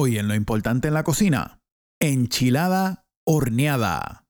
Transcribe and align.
Hoy 0.00 0.16
en 0.16 0.28
lo 0.28 0.36
importante 0.36 0.86
en 0.86 0.94
la 0.94 1.02
cocina, 1.02 1.58
enchilada 1.98 3.04
horneada. 3.24 4.26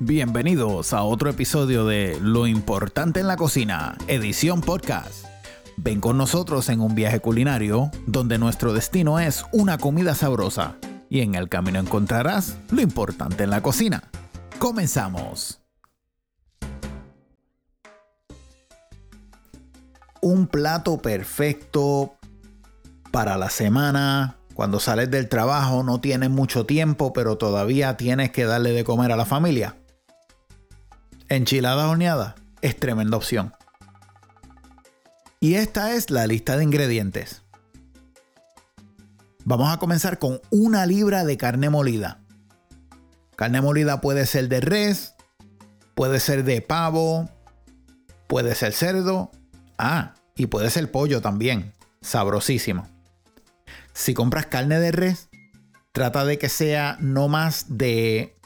Bienvenidos 0.00 0.94
a 0.94 1.02
otro 1.02 1.28
episodio 1.28 1.84
de 1.84 2.18
Lo 2.18 2.46
importante 2.46 3.20
en 3.20 3.26
la 3.26 3.36
cocina, 3.36 3.98
edición 4.06 4.62
podcast. 4.62 5.26
Ven 5.76 6.00
con 6.00 6.16
nosotros 6.16 6.70
en 6.70 6.80
un 6.80 6.94
viaje 6.94 7.20
culinario 7.20 7.90
donde 8.06 8.38
nuestro 8.38 8.72
destino 8.72 9.20
es 9.20 9.44
una 9.52 9.76
comida 9.76 10.14
sabrosa 10.14 10.78
y 11.10 11.20
en 11.20 11.34
el 11.34 11.50
camino 11.50 11.78
encontrarás 11.78 12.56
lo 12.70 12.80
importante 12.80 13.44
en 13.44 13.50
la 13.50 13.60
cocina. 13.60 14.04
Comenzamos. 14.58 15.60
Un 20.22 20.46
plato 20.46 20.96
perfecto 21.02 22.16
para 23.14 23.36
la 23.36 23.48
semana, 23.48 24.38
cuando 24.54 24.80
sales 24.80 25.08
del 25.08 25.28
trabajo 25.28 25.84
no 25.84 26.00
tienes 26.00 26.30
mucho 26.30 26.66
tiempo, 26.66 27.12
pero 27.12 27.38
todavía 27.38 27.96
tienes 27.96 28.32
que 28.32 28.44
darle 28.44 28.72
de 28.72 28.82
comer 28.82 29.12
a 29.12 29.16
la 29.16 29.24
familia. 29.24 29.76
Enchiladas 31.28 31.88
horneadas 31.88 32.34
es 32.60 32.76
tremenda 32.76 33.16
opción. 33.16 33.54
Y 35.38 35.54
esta 35.54 35.94
es 35.94 36.10
la 36.10 36.26
lista 36.26 36.56
de 36.56 36.64
ingredientes. 36.64 37.42
Vamos 39.44 39.72
a 39.72 39.78
comenzar 39.78 40.18
con 40.18 40.40
una 40.50 40.84
libra 40.84 41.22
de 41.22 41.36
carne 41.36 41.70
molida. 41.70 42.18
Carne 43.36 43.60
molida 43.60 44.00
puede 44.00 44.26
ser 44.26 44.48
de 44.48 44.60
res, 44.60 45.14
puede 45.94 46.18
ser 46.18 46.42
de 46.42 46.60
pavo, 46.62 47.30
puede 48.26 48.56
ser 48.56 48.72
cerdo, 48.72 49.30
ah, 49.78 50.14
y 50.34 50.46
puede 50.46 50.68
ser 50.68 50.90
pollo 50.90 51.22
también, 51.22 51.74
sabrosísimo. 52.00 52.92
Si 53.94 54.12
compras 54.12 54.46
carne 54.46 54.78
de 54.80 54.92
res, 54.92 55.28
trata 55.92 56.24
de 56.24 56.38
que 56.38 56.48
sea 56.48 56.96
no 57.00 57.28
más 57.28 57.78
de 57.78 58.36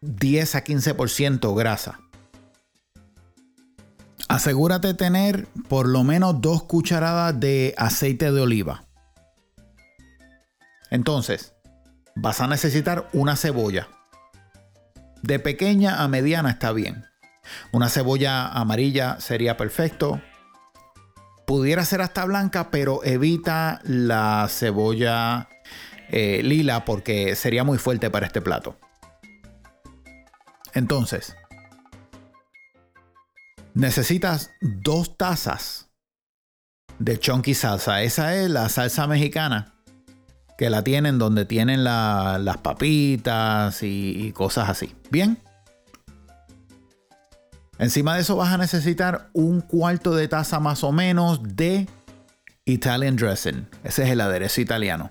10 0.00 0.54
a 0.56 0.64
15% 0.64 1.56
grasa. 1.56 2.00
Asegúrate 4.28 4.88
de 4.88 4.94
tener 4.94 5.46
por 5.68 5.88
lo 5.88 6.02
menos 6.02 6.40
dos 6.40 6.64
cucharadas 6.64 7.38
de 7.38 7.74
aceite 7.78 8.32
de 8.32 8.40
oliva. 8.40 8.84
Entonces, 10.90 11.54
vas 12.16 12.40
a 12.40 12.48
necesitar 12.48 13.08
una 13.12 13.36
cebolla. 13.36 13.88
De 15.22 15.38
pequeña 15.38 16.02
a 16.02 16.08
mediana 16.08 16.50
está 16.50 16.72
bien. 16.72 17.04
Una 17.72 17.88
cebolla 17.88 18.48
amarilla 18.48 19.20
sería 19.20 19.56
perfecto. 19.56 20.20
Pudiera 21.54 21.84
ser 21.84 22.00
hasta 22.00 22.24
blanca, 22.24 22.72
pero 22.72 23.04
evita 23.04 23.80
la 23.84 24.48
cebolla 24.50 25.48
eh, 26.08 26.40
lila 26.42 26.84
porque 26.84 27.36
sería 27.36 27.62
muy 27.62 27.78
fuerte 27.78 28.10
para 28.10 28.26
este 28.26 28.40
plato. 28.40 28.76
Entonces, 30.72 31.36
necesitas 33.72 34.50
dos 34.60 35.16
tazas 35.16 35.90
de 36.98 37.20
chunky 37.20 37.54
salsa. 37.54 38.02
Esa 38.02 38.34
es 38.34 38.50
la 38.50 38.68
salsa 38.68 39.06
mexicana 39.06 39.76
que 40.58 40.70
la 40.70 40.82
tienen 40.82 41.20
donde 41.20 41.44
tienen 41.44 41.84
las 41.84 42.56
papitas 42.64 43.78
y 43.80 44.32
cosas 44.32 44.70
así. 44.70 44.92
Bien. 45.08 45.43
Encima 47.84 48.14
de 48.14 48.22
eso 48.22 48.36
vas 48.36 48.50
a 48.50 48.56
necesitar 48.56 49.28
un 49.34 49.60
cuarto 49.60 50.14
de 50.14 50.26
taza 50.26 50.58
más 50.58 50.82
o 50.82 50.90
menos 50.90 51.42
de 51.42 51.86
Italian 52.64 53.14
dressing. 53.14 53.68
Ese 53.84 54.04
es 54.04 54.08
el 54.08 54.22
aderezo 54.22 54.62
italiano. 54.62 55.10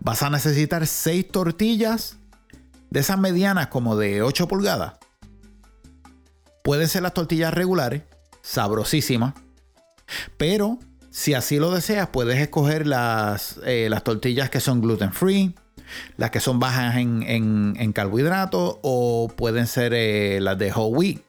Vas 0.00 0.22
a 0.22 0.30
necesitar 0.30 0.86
6 0.86 1.28
tortillas 1.28 2.16
de 2.88 3.00
esas 3.00 3.18
medianas 3.18 3.66
como 3.66 3.94
de 3.94 4.22
8 4.22 4.48
pulgadas. 4.48 4.94
Pueden 6.62 6.88
ser 6.88 7.02
las 7.02 7.12
tortillas 7.12 7.52
regulares, 7.52 8.04
sabrosísimas. 8.40 9.34
Pero 10.38 10.78
si 11.10 11.34
así 11.34 11.58
lo 11.58 11.72
deseas, 11.72 12.08
puedes 12.08 12.40
escoger 12.40 12.86
las, 12.86 13.60
eh, 13.66 13.88
las 13.90 14.02
tortillas 14.02 14.48
que 14.48 14.60
son 14.60 14.80
gluten 14.80 15.12
free 15.12 15.54
las 16.16 16.30
que 16.30 16.40
son 16.40 16.58
bajas 16.58 16.96
en, 16.96 17.92
carbohidratos 17.92 18.78
o 18.82 19.28
pueden 19.34 19.66
ser 19.66 19.92
eh, 19.94 20.40
las 20.40 20.58
de 20.58 20.72
whole 20.72 20.96
wheat. 20.96 21.20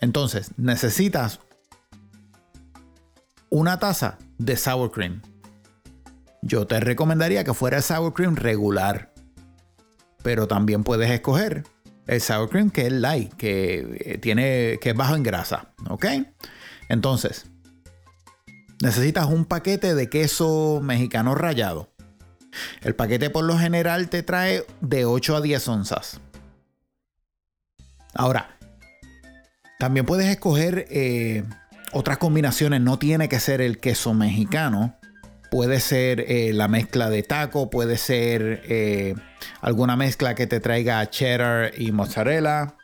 Entonces, 0.00 0.52
necesitas 0.56 1.40
una 3.50 3.78
taza 3.78 4.18
de 4.38 4.56
sour 4.56 4.90
cream. 4.90 5.22
Yo 6.42 6.66
te 6.66 6.80
recomendaría 6.80 7.44
que 7.44 7.54
fuera 7.54 7.82
sour 7.82 8.14
cream 8.14 8.36
regular. 8.36 9.12
Pero 10.22 10.46
también 10.46 10.84
puedes 10.84 11.10
escoger 11.10 11.64
el 12.06 12.20
sour 12.20 12.48
cream 12.48 12.70
que 12.70 12.86
es 12.86 12.92
light, 12.92 13.32
que 13.34 13.98
eh, 14.04 14.18
tiene 14.18 14.78
que 14.80 14.90
es 14.90 14.96
bajo 14.96 15.14
en 15.14 15.22
grasa, 15.22 15.72
¿ok? 15.88 16.06
Entonces, 16.88 17.46
necesitas 18.82 19.26
un 19.26 19.44
paquete 19.44 19.94
de 19.94 20.08
queso 20.08 20.80
mexicano 20.82 21.34
rallado. 21.34 21.92
El 22.82 22.94
paquete 22.94 23.30
por 23.30 23.44
lo 23.44 23.58
general 23.58 24.08
te 24.08 24.22
trae 24.22 24.64
de 24.80 25.04
8 25.04 25.36
a 25.36 25.40
10 25.40 25.68
onzas. 25.68 26.20
Ahora, 28.14 28.58
también 29.78 30.04
puedes 30.06 30.26
escoger 30.26 30.86
eh, 30.90 31.44
otras 31.92 32.18
combinaciones. 32.18 32.80
No 32.80 32.98
tiene 32.98 33.28
que 33.28 33.38
ser 33.38 33.60
el 33.60 33.78
queso 33.78 34.12
mexicano. 34.12 34.96
Puede 35.50 35.80
ser 35.80 36.24
eh, 36.28 36.52
la 36.52 36.68
mezcla 36.68 37.08
de 37.08 37.22
taco, 37.22 37.70
puede 37.70 37.96
ser 37.96 38.62
eh, 38.68 39.14
alguna 39.62 39.96
mezcla 39.96 40.34
que 40.34 40.46
te 40.46 40.60
traiga 40.60 41.08
cheddar 41.08 41.72
y 41.78 41.92
mozzarella. 41.92 42.74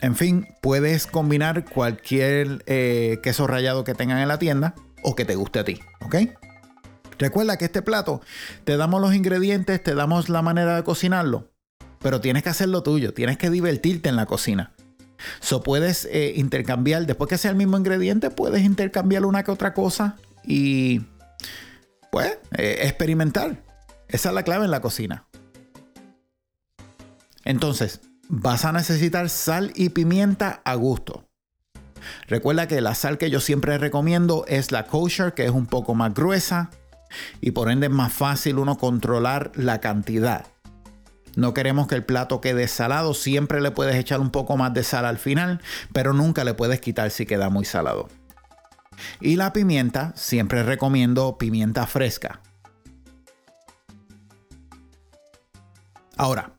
En 0.00 0.14
fin, 0.14 0.46
puedes 0.62 1.06
combinar 1.06 1.64
cualquier 1.64 2.62
queso 3.22 3.46
rallado 3.46 3.82
que 3.82 3.94
tengan 3.94 4.18
en 4.18 4.28
la 4.28 4.38
tienda 4.38 4.74
o 5.02 5.14
que 5.14 5.24
te 5.24 5.34
guste 5.34 5.58
a 5.58 5.64
ti, 5.64 5.80
¿ok? 6.00 6.16
Recuerda 7.18 7.56
que 7.56 7.64
este 7.66 7.82
plato 7.82 8.20
te 8.64 8.76
damos 8.76 9.00
los 9.00 9.14
ingredientes, 9.14 9.82
te 9.82 9.94
damos 9.94 10.28
la 10.28 10.42
manera 10.42 10.76
de 10.76 10.84
cocinarlo, 10.84 11.50
pero 12.00 12.20
tienes 12.20 12.42
que 12.42 12.50
hacerlo 12.50 12.82
tuyo, 12.82 13.14
tienes 13.14 13.38
que 13.38 13.50
divertirte 13.50 14.08
en 14.08 14.16
la 14.16 14.26
cocina. 14.26 14.72
So 15.40 15.62
puedes 15.62 16.06
eh, 16.10 16.34
intercambiar, 16.36 17.06
después 17.06 17.30
que 17.30 17.38
sea 17.38 17.50
el 17.50 17.56
mismo 17.56 17.78
ingrediente, 17.78 18.30
puedes 18.30 18.62
intercambiar 18.62 19.24
una 19.24 19.44
que 19.44 19.50
otra 19.50 19.72
cosa 19.72 20.16
y 20.44 21.00
pues 22.12 22.38
eh, 22.56 22.78
experimentar. 22.82 23.62
Esa 24.08 24.28
es 24.28 24.34
la 24.34 24.42
clave 24.42 24.66
en 24.66 24.70
la 24.70 24.80
cocina. 24.80 25.26
Entonces, 27.44 28.00
vas 28.28 28.64
a 28.64 28.72
necesitar 28.72 29.30
sal 29.30 29.72
y 29.74 29.88
pimienta 29.88 30.60
a 30.64 30.74
gusto. 30.74 31.26
Recuerda 32.28 32.68
que 32.68 32.80
la 32.80 32.94
sal 32.94 33.18
que 33.18 33.30
yo 33.30 33.40
siempre 33.40 33.78
recomiendo 33.78 34.44
es 34.48 34.70
la 34.70 34.86
kosher, 34.86 35.32
que 35.32 35.44
es 35.44 35.50
un 35.50 35.66
poco 35.66 35.94
más 35.94 36.12
gruesa 36.12 36.70
y 37.40 37.52
por 37.52 37.70
ende 37.70 37.86
es 37.86 37.92
más 37.92 38.12
fácil 38.12 38.58
uno 38.58 38.76
controlar 38.76 39.52
la 39.54 39.80
cantidad. 39.80 40.46
No 41.36 41.52
queremos 41.52 41.86
que 41.86 41.94
el 41.94 42.04
plato 42.04 42.40
quede 42.40 42.66
salado, 42.66 43.12
siempre 43.12 43.60
le 43.60 43.70
puedes 43.70 43.96
echar 43.96 44.20
un 44.20 44.30
poco 44.30 44.56
más 44.56 44.72
de 44.72 44.82
sal 44.82 45.04
al 45.04 45.18
final, 45.18 45.60
pero 45.92 46.14
nunca 46.14 46.44
le 46.44 46.54
puedes 46.54 46.80
quitar 46.80 47.10
si 47.10 47.26
queda 47.26 47.50
muy 47.50 47.66
salado. 47.66 48.08
Y 49.20 49.36
la 49.36 49.52
pimienta, 49.52 50.14
siempre 50.16 50.62
recomiendo 50.62 51.36
pimienta 51.36 51.86
fresca. 51.86 52.40
Ahora, 56.16 56.52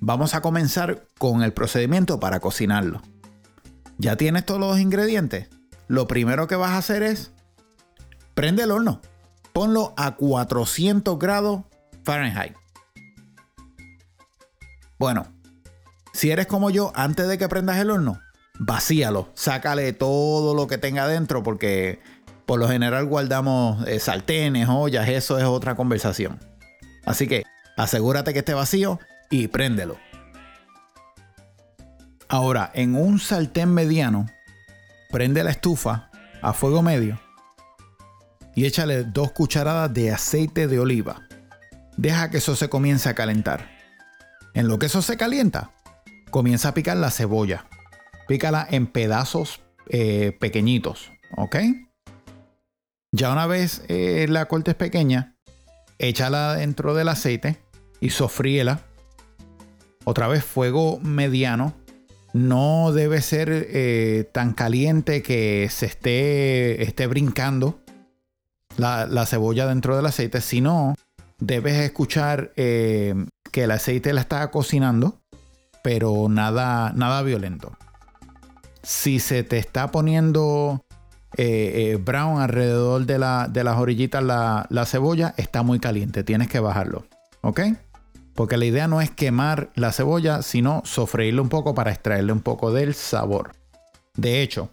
vamos 0.00 0.34
a 0.34 0.42
comenzar 0.42 1.08
con 1.18 1.42
el 1.42 1.54
procedimiento 1.54 2.20
para 2.20 2.40
cocinarlo. 2.40 3.00
Ya 3.96 4.16
tienes 4.16 4.44
todos 4.44 4.60
los 4.60 4.78
ingredientes. 4.78 5.48
Lo 5.86 6.06
primero 6.06 6.46
que 6.46 6.56
vas 6.56 6.72
a 6.72 6.78
hacer 6.78 7.02
es 7.02 7.32
prende 8.34 8.64
el 8.64 8.70
horno 8.70 9.00
ponlo 9.58 9.92
a 9.96 10.14
400 10.14 11.18
grados 11.18 11.62
Fahrenheit. 12.04 12.54
Bueno, 15.00 15.26
si 16.12 16.30
eres 16.30 16.46
como 16.46 16.70
yo, 16.70 16.92
antes 16.94 17.26
de 17.26 17.38
que 17.38 17.48
prendas 17.48 17.76
el 17.78 17.90
horno, 17.90 18.20
vacíalo, 18.60 19.32
sácale 19.34 19.92
todo 19.92 20.54
lo 20.54 20.68
que 20.68 20.78
tenga 20.78 21.08
dentro 21.08 21.42
porque 21.42 21.98
por 22.46 22.60
lo 22.60 22.68
general 22.68 23.06
guardamos 23.06 23.84
eh, 23.88 23.98
sartenes, 23.98 24.68
ollas, 24.68 25.08
eso 25.08 25.38
es 25.38 25.44
otra 25.44 25.74
conversación. 25.74 26.38
Así 27.04 27.26
que 27.26 27.42
asegúrate 27.76 28.32
que 28.32 28.38
esté 28.38 28.54
vacío 28.54 29.00
y 29.28 29.48
préndelo. 29.48 29.98
Ahora, 32.28 32.70
en 32.74 32.94
un 32.94 33.18
sartén 33.18 33.74
mediano, 33.74 34.26
prende 35.10 35.42
la 35.42 35.50
estufa 35.50 36.12
a 36.42 36.52
fuego 36.52 36.80
medio 36.80 37.18
y 38.58 38.66
échale 38.66 39.04
dos 39.04 39.30
cucharadas 39.30 39.94
de 39.94 40.10
aceite 40.10 40.66
de 40.66 40.80
oliva. 40.80 41.22
Deja 41.96 42.28
que 42.28 42.38
eso 42.38 42.56
se 42.56 42.68
comience 42.68 43.08
a 43.08 43.14
calentar. 43.14 43.70
En 44.52 44.66
lo 44.66 44.80
que 44.80 44.86
eso 44.86 45.00
se 45.00 45.16
calienta, 45.16 45.70
comienza 46.32 46.70
a 46.70 46.74
picar 46.74 46.96
la 46.96 47.12
cebolla. 47.12 47.66
Pícala 48.26 48.66
en 48.68 48.88
pedazos 48.88 49.60
eh, 49.90 50.36
pequeñitos, 50.40 51.12
¿ok? 51.36 51.54
Ya 53.12 53.30
una 53.30 53.46
vez 53.46 53.84
eh, 53.86 54.26
la 54.28 54.46
corte 54.46 54.72
es 54.72 54.76
pequeña, 54.76 55.36
échala 56.00 56.54
dentro 56.54 56.94
del 56.94 57.10
aceite 57.10 57.58
y 58.00 58.10
sofríela. 58.10 58.80
Otra 60.02 60.26
vez 60.26 60.44
fuego 60.44 60.98
mediano. 60.98 61.74
No 62.32 62.90
debe 62.90 63.22
ser 63.22 63.50
eh, 63.52 64.28
tan 64.32 64.52
caliente 64.52 65.22
que 65.22 65.68
se 65.70 65.86
esté, 65.86 66.82
esté 66.82 67.06
brincando 67.06 67.84
la, 68.78 69.06
la, 69.06 69.26
cebolla 69.26 69.66
dentro 69.66 69.94
del 69.94 70.06
aceite, 70.06 70.40
sino 70.40 70.94
debes 71.38 71.74
escuchar 71.74 72.52
eh, 72.56 73.14
que 73.52 73.64
el 73.64 73.70
aceite 73.70 74.12
la 74.12 74.20
está 74.20 74.50
cocinando, 74.50 75.20
pero 75.82 76.28
nada, 76.28 76.92
nada 76.94 77.22
violento. 77.22 77.76
Si 78.82 79.18
se 79.18 79.42
te 79.42 79.58
está 79.58 79.90
poniendo 79.90 80.82
eh, 81.36 81.92
eh, 81.92 81.96
brown 81.96 82.40
alrededor 82.40 83.04
de, 83.04 83.18
de 83.50 83.64
las 83.64 83.76
orillitas 83.76 84.22
la, 84.22 84.66
la, 84.70 84.86
cebolla, 84.86 85.34
está 85.36 85.62
muy 85.62 85.78
caliente. 85.78 86.24
Tienes 86.24 86.48
que 86.48 86.60
bajarlo. 86.60 87.04
¿Ok? 87.42 87.60
Porque 88.34 88.56
la 88.56 88.64
idea 88.64 88.86
no 88.86 89.00
es 89.00 89.10
quemar 89.10 89.70
la 89.74 89.92
cebolla, 89.92 90.42
sino 90.42 90.82
sofreírla 90.84 91.42
un 91.42 91.48
poco 91.48 91.74
para 91.74 91.90
extraerle 91.90 92.32
un 92.32 92.40
poco 92.40 92.72
del 92.72 92.94
sabor. 92.94 93.52
De 94.14 94.42
hecho, 94.42 94.70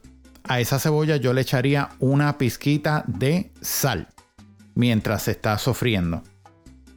a 0.48 0.60
esa 0.60 0.80
cebolla 0.80 1.18
yo 1.18 1.34
le 1.34 1.42
echaría 1.42 1.90
una 2.00 2.38
pizquita 2.38 3.04
de 3.08 3.52
sal 3.62 4.08
mientras 4.76 5.24
se 5.24 5.32
está 5.32 5.58
sofriendo. 5.58 6.24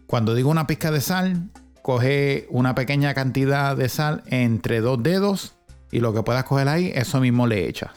Cuando 0.06 0.34
digo 0.34 0.50
una 0.50 0.66
pizca 0.66 0.90
de 0.90 1.00
sal, 1.00 1.50
coge 1.82 2.46
una 2.50 2.74
pequeña 2.74 3.14
cantidad 3.14 3.76
de 3.76 3.88
sal 3.88 4.22
entre 4.26 4.80
dos 4.80 5.02
dedos 5.02 5.56
y 5.90 6.00
lo 6.00 6.12
que 6.12 6.22
puedas 6.22 6.44
coger 6.44 6.68
ahí, 6.68 6.92
eso 6.94 7.20
mismo 7.20 7.46
le 7.46 7.68
echas. 7.68 7.90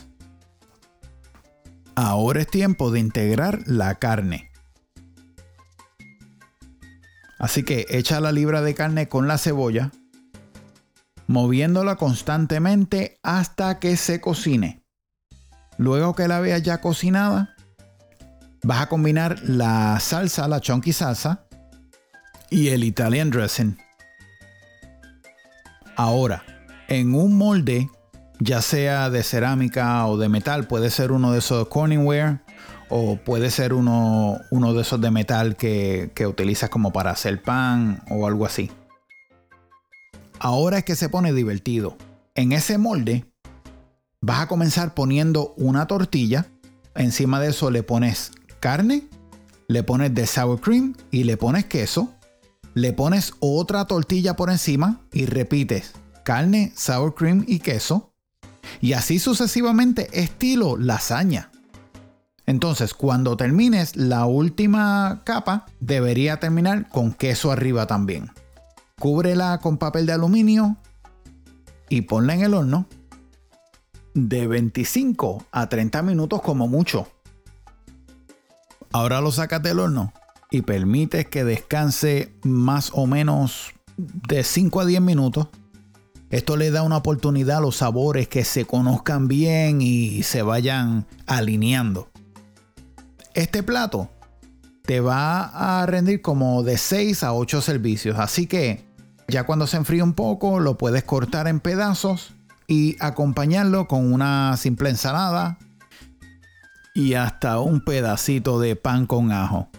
Ahora 1.95 2.42
es 2.42 2.48
tiempo 2.48 2.92
de 2.92 3.00
integrar 3.00 3.59
la 3.65 3.95
carne. 3.95 4.50
Así 7.38 7.63
que 7.63 7.86
echa 7.89 8.21
la 8.21 8.31
libra 8.31 8.62
de 8.62 8.75
carne 8.75 9.09
con 9.09 9.27
la 9.27 9.38
cebolla, 9.38 9.92
moviéndola 11.27 11.95
constantemente 11.95 13.19
hasta 13.24 13.80
que 13.80 13.98
se 13.98 14.21
cocine. 14.21 14.80
Luego 15.81 16.13
que 16.13 16.27
la 16.27 16.39
veas 16.39 16.61
ya 16.61 16.79
cocinada, 16.79 17.55
vas 18.61 18.81
a 18.83 18.85
combinar 18.85 19.39
la 19.41 19.99
salsa, 19.99 20.47
la 20.47 20.61
chunky 20.61 20.93
salsa 20.93 21.43
y 22.51 22.67
el 22.67 22.83
Italian 22.83 23.31
dressing. 23.31 23.79
Ahora, 25.95 26.43
en 26.87 27.15
un 27.15 27.35
molde, 27.35 27.89
ya 28.37 28.61
sea 28.61 29.09
de 29.09 29.23
cerámica 29.23 30.05
o 30.05 30.17
de 30.17 30.29
metal, 30.29 30.67
puede 30.67 30.91
ser 30.91 31.11
uno 31.11 31.31
de 31.31 31.39
esos 31.39 31.67
Corningware 31.67 32.41
o 32.89 33.15
puede 33.15 33.49
ser 33.49 33.73
uno, 33.73 34.37
uno 34.51 34.75
de 34.75 34.83
esos 34.83 35.01
de 35.01 35.09
metal 35.09 35.55
que, 35.55 36.11
que 36.13 36.27
utilizas 36.27 36.69
como 36.69 36.93
para 36.93 37.09
hacer 37.09 37.41
pan 37.41 38.03
o 38.07 38.27
algo 38.27 38.45
así. 38.45 38.69
Ahora 40.37 40.77
es 40.77 40.83
que 40.83 40.95
se 40.95 41.09
pone 41.09 41.33
divertido. 41.33 41.97
En 42.35 42.51
ese 42.51 42.77
molde 42.77 43.30
vas 44.21 44.41
a 44.41 44.47
comenzar 44.47 44.94
poniendo 44.94 45.53
una 45.57 45.88
tortilla. 45.88 46.47
Encima 46.95 47.39
de 47.39 47.50
eso 47.50 47.71
le 47.71 47.83
pones 47.83 48.31
carne, 48.59 49.07
le 49.68 49.83
pones 49.83 50.13
de 50.13 50.27
sour 50.27 50.62
cream 50.62 50.95
y 51.09 51.23
le 51.23 51.38
pones 51.38 51.65
queso. 51.65 52.13
Le 52.73 52.94
pones 52.94 53.33
otra 53.39 53.85
tortilla 53.85 54.35
por 54.35 54.50
encima 54.50 55.01
y 55.12 55.25
repites 55.25 55.94
carne, 56.23 56.71
sour 56.75 57.15
cream 57.15 57.44
y 57.47 57.59
queso. 57.59 58.13
Y 58.79 58.94
así 58.94 59.19
sucesivamente 59.19 60.07
estilo 60.13 60.77
lasaña. 60.77 61.51
Entonces, 62.45 62.94
cuando 62.94 63.38
termines 63.38 63.95
la 63.95 64.25
última 64.25 65.21
capa, 65.25 65.65
debería 65.79 66.39
terminar 66.39 66.89
con 66.89 67.12
queso 67.12 67.51
arriba 67.51 67.88
también. 67.88 68.31
Cúbrela 69.00 69.59
con 69.59 69.77
papel 69.77 70.06
de 70.06 70.13
aluminio 70.13 70.77
y 71.89 72.01
ponla 72.01 72.35
en 72.35 72.41
el 72.41 72.53
horno 72.53 72.88
de 74.13 74.47
25 74.47 75.45
a 75.51 75.69
30 75.69 76.01
minutos 76.01 76.41
como 76.41 76.67
mucho. 76.67 77.07
Ahora 78.91 79.21
lo 79.21 79.31
sacas 79.31 79.63
del 79.63 79.79
horno 79.79 80.13
y 80.49 80.63
permites 80.63 81.27
que 81.27 81.43
descanse 81.43 82.33
más 82.43 82.91
o 82.93 83.07
menos 83.07 83.73
de 83.97 84.43
5 84.43 84.81
a 84.81 84.85
10 84.85 85.01
minutos 85.01 85.47
esto 86.31 86.55
le 86.55 86.71
da 86.71 86.83
una 86.83 86.95
oportunidad 86.95 87.57
a 87.57 87.61
los 87.61 87.75
sabores 87.77 88.29
que 88.29 88.45
se 88.45 88.63
conozcan 88.63 89.27
bien 89.27 89.81
y 89.81 90.23
se 90.23 90.41
vayan 90.41 91.05
alineando. 91.27 92.09
Este 93.33 93.63
plato 93.63 94.09
te 94.83 95.01
va 95.01 95.81
a 95.81 95.85
rendir 95.85 96.21
como 96.21 96.63
de 96.63 96.77
6 96.77 97.23
a 97.23 97.33
8 97.33 97.59
servicios, 97.59 98.17
así 98.17 98.47
que 98.47 98.85
ya 99.27 99.43
cuando 99.43 99.67
se 99.67 99.75
enfríe 99.75 100.03
un 100.03 100.13
poco 100.13 100.61
lo 100.61 100.77
puedes 100.77 101.03
cortar 101.03 101.49
en 101.49 101.59
pedazos 101.59 102.33
y 102.67 102.97
acompañarlo 102.99 103.87
con 103.87 104.11
una 104.11 104.55
simple 104.57 104.89
ensalada 104.89 105.57
y 106.93 107.13
hasta 107.13 107.59
un 107.59 107.81
pedacito 107.81 108.59
de 108.59 108.75
pan 108.75 109.05
con 109.05 109.31
ajo. 109.31 109.69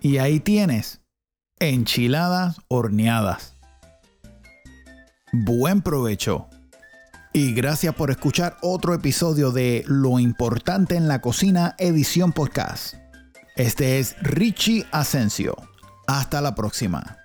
Y 0.00 0.18
ahí 0.18 0.40
tienes 0.40 1.00
enchiladas 1.58 2.60
horneadas. 2.68 3.54
Buen 5.32 5.80
provecho. 5.80 6.48
Y 7.32 7.54
gracias 7.54 7.94
por 7.94 8.10
escuchar 8.10 8.58
otro 8.60 8.92
episodio 8.92 9.52
de 9.52 9.84
Lo 9.86 10.18
importante 10.18 10.96
en 10.96 11.08
la 11.08 11.20
cocina, 11.20 11.74
edición 11.78 12.32
podcast. 12.32 12.94
Este 13.56 13.98
es 13.98 14.16
Richie 14.20 14.84
Asensio. 14.92 15.56
Hasta 16.06 16.40
la 16.42 16.54
próxima. 16.54 17.21